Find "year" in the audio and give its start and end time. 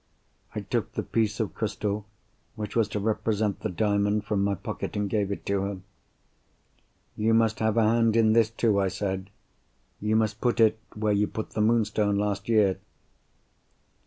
12.49-12.79